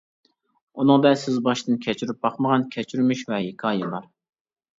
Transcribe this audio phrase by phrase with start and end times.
[0.83, 4.11] ئۇنىڭدا سىز باشتىن كەچۈرۈپ باقمىغان كەچۈرمىش ۋە ھېكايە بار.